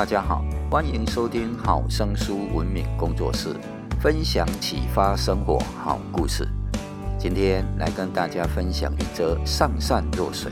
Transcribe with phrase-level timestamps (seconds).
[0.00, 3.54] 大家好，欢迎收听好声书文明工作室
[4.00, 6.48] 分享启发生活好故事。
[7.18, 10.50] 今天来跟大家分享一则上善若水。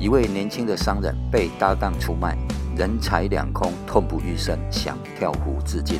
[0.00, 2.38] 一位年轻的商人被搭档出卖，
[2.74, 5.98] 人财两空，痛不欲生，想跳湖自尽。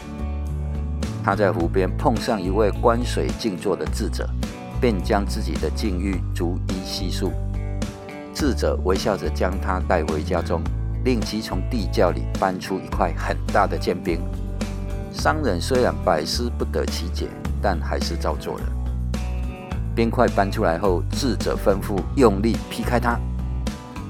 [1.23, 4.27] 他在湖边碰上一位观水静坐的智者，
[4.81, 7.31] 便将自己的境遇逐一细述。
[8.33, 10.63] 智者微笑着将他带回家中。
[11.05, 14.19] 令其从地窖里搬出一块很大的坚冰。
[15.13, 17.29] 商人虽然百思不得其解，
[17.63, 18.65] 但还是照做了。
[19.95, 23.19] 冰块搬出来后，智者吩咐用力劈开它。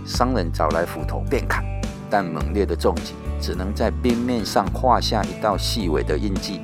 [0.06, 1.64] 商人找来斧头便砍，
[2.08, 6.60] 但猛烈的重击只能在冰面上画下一道细微的印记。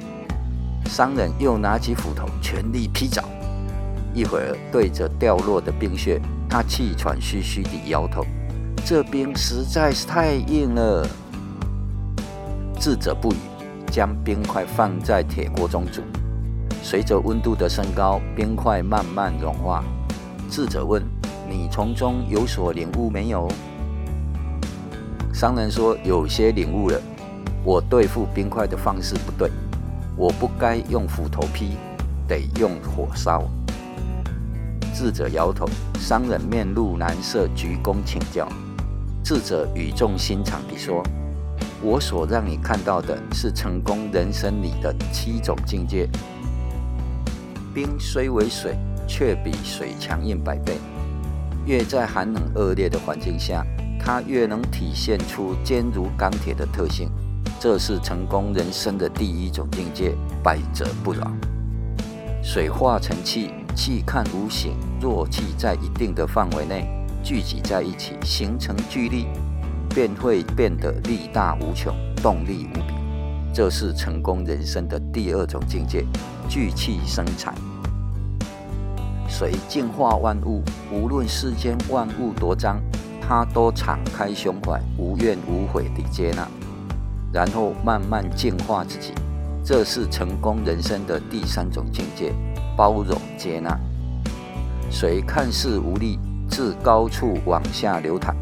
[0.87, 3.23] 商人又拿起斧头全力劈凿，
[4.15, 8.25] 一会儿对着掉落的冰屑，他气喘吁吁地摇头。
[8.85, 11.07] 这冰实在是太硬了。
[12.79, 13.37] 智者不语，
[13.91, 16.03] 将冰块放在铁锅中煮。
[16.83, 19.85] 随着温度的升高，冰块慢慢融化。
[20.51, 21.03] 智者问
[21.49, 23.49] ：“你从中有所领悟没有？”
[25.33, 27.01] 商人说：“有些领悟了。
[27.63, 29.51] 我对付冰块的方式不对，
[30.17, 31.77] 我不该用斧头劈，
[32.27, 33.45] 得用火烧。”
[34.93, 35.69] 智者摇头。
[36.01, 38.49] 商人面露难色，鞠躬请教。
[39.33, 41.05] 智者语重心长地说
[41.81, 46.11] ：“我所让你看到的是成功人生里的七种境界。
[47.73, 50.79] 冰虽为水，却比水强硬百倍。
[51.65, 53.65] 越在寒冷恶劣的环境下，
[54.01, 57.09] 它越能体现出坚如钢铁的特性。
[57.61, 61.31] 这是成功人生的第一种境界：百折不挠。
[62.43, 66.85] 水化成气，气看无形，若气在一定的范围内。”
[67.23, 69.27] 聚集在一起，形成聚力，
[69.95, 72.95] 便会变得力大无穷，动力无比。
[73.53, 76.05] 这是成功人生的第二种境界，
[76.49, 77.55] 聚气生财。
[79.29, 82.81] 水净化万物，无论世间万物多脏，
[83.21, 86.49] 它都敞开胸怀，无怨无悔地接纳，
[87.33, 89.13] 然后慢慢净化自己。
[89.63, 92.33] 这是成功人生的第三种境界，
[92.77, 93.79] 包容接纳。
[94.91, 96.19] 水看似无力。
[96.51, 98.35] 自高处往下流淌，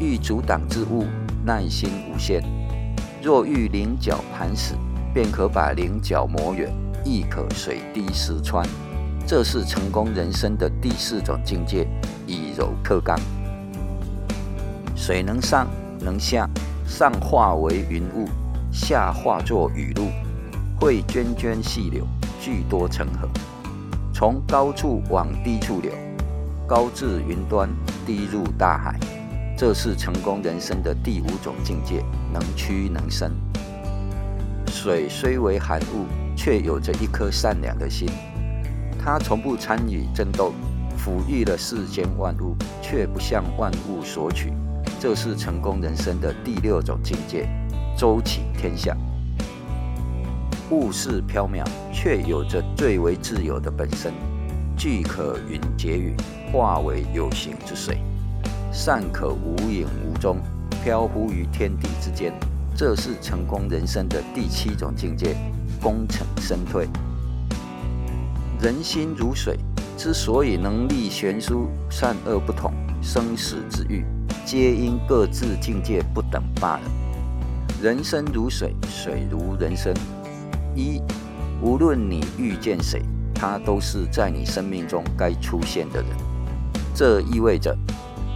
[0.00, 1.06] 欲阻挡之物，
[1.44, 2.42] 耐心无限。
[3.22, 4.74] 若欲棱角磐石，
[5.14, 6.70] 便可把棱角磨圆，
[7.04, 8.66] 亦可水滴石穿。
[9.26, 11.86] 这是成功人生的第四种境界，
[12.26, 13.16] 以柔克刚。
[14.96, 15.68] 水能上
[16.00, 16.48] 能下，
[16.84, 18.28] 上化为云雾，
[18.72, 20.08] 下化作雨露，
[20.80, 22.04] 会涓涓细流，
[22.40, 23.28] 聚多成河，
[24.12, 25.92] 从高处往低处流。
[26.70, 27.68] 高至云端，
[28.06, 28.96] 低入大海，
[29.58, 32.00] 这是成功人生的第五种境界，
[32.32, 33.32] 能屈能伸。
[34.68, 38.08] 水虽为寒物，却有着一颗善良的心。
[39.00, 40.52] 它从不参与争斗，
[40.96, 44.52] 抚育了世间万物，却不向万物索取。
[45.00, 47.48] 这是成功人生的第六种境界，
[47.98, 48.96] 周起天下。
[50.70, 54.12] 物是缥缈，却有着最为自由的本身。
[54.80, 56.16] 聚可云结雨，
[56.50, 57.96] 化为有形之水；
[58.72, 60.38] 散可无影无踪，
[60.82, 62.32] 飘忽于天地之间。
[62.74, 65.36] 这是成功人生的第七种境界，
[65.82, 66.88] 功成身退。
[68.58, 69.58] 人心如水，
[69.98, 74.02] 之所以能力悬殊、善恶不同、生死之欲，
[74.46, 76.82] 皆因各自境界不等罢了。
[77.82, 79.92] 人生如水，水如人生。
[80.74, 81.02] 一，
[81.60, 83.02] 无论你遇见谁。
[83.40, 86.10] 他都是在你生命中该出现的人，
[86.94, 87.74] 这意味着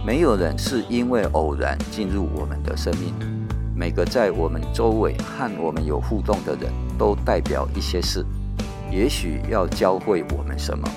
[0.03, 3.13] 没有人是因为偶然进入我们的生命。
[3.75, 8.25] 每个在我们周围和我们有互动的人都代表一些事，
[8.91, 10.89] 也许要教会我们什么，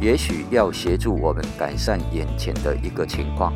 [0.00, 3.52] 也许要协助我们改善眼前的一个情况，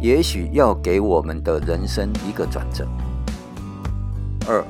[0.00, 2.84] 也许要给我们的人生一个转折。
[4.48, 4.64] 二，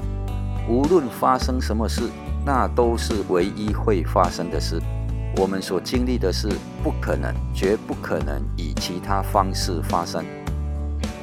[0.69, 2.03] 无论发生什么事。
[2.49, 4.81] 那都是唯一会发生的事。
[5.37, 6.49] 我们所经历的事，
[6.83, 10.25] 不可能，绝不可能以其他方式发生。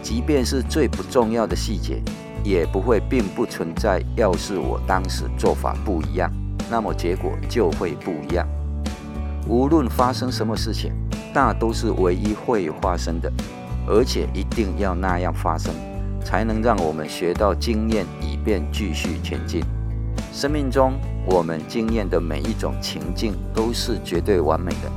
[0.03, 1.99] 即便是最不重要的细节，
[2.43, 3.99] 也不会并不存在。
[4.15, 6.31] 要是我当时做法不一样，
[6.69, 8.47] 那么结果就会不一样。
[9.47, 10.93] 无论发生什么事情，
[11.33, 13.33] 那都是唯一会发生的，
[13.87, 15.73] 而且一定要那样发生，
[16.23, 19.63] 才能让我们学到经验，以便继续前进。
[20.35, 24.91] 生命中，我们经验的每一种情境都是绝对完美的，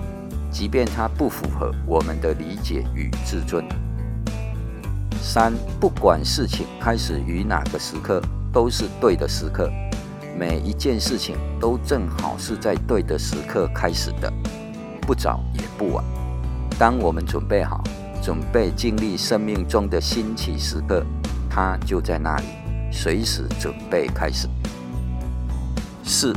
[0.51, 3.65] 即便它不符合我们的理解与自尊。
[5.23, 8.21] 三，不管事情开始于哪个时刻，
[8.53, 9.71] 都是对的时刻。
[10.37, 14.33] 每一件事情都正好是在对的时刻开始的，
[15.03, 16.05] 不早也不晚。
[16.81, 17.81] 当我们准备好，
[18.21, 21.07] 准备经历生命中的新奇时刻，
[21.49, 22.45] 它就在那里，
[22.91, 24.49] 随时准备开始。
[26.09, 26.35] 四，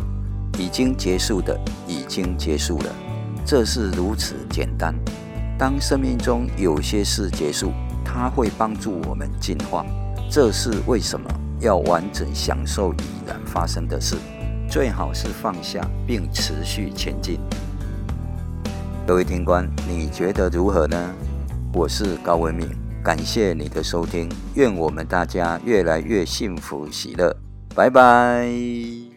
[0.60, 1.58] 已经结束的
[1.88, 2.94] 已经结束了，
[3.46, 4.94] 这是如此简单。
[5.58, 7.72] 当生命中有些事结束，
[8.04, 9.86] 它会帮助我们进化，
[10.30, 11.30] 这是为什么？
[11.62, 12.98] 要完整享受已
[13.28, 14.16] 然发生的事，
[14.68, 17.40] 最好是放下并持续前进。
[19.08, 20.98] 各位听官，你觉得如何呢？
[21.74, 22.68] 我是高文敏，
[23.04, 27.36] 感谢你的收听，愿我们大家越来越幸福喜乐。
[27.76, 29.02] 拜拜。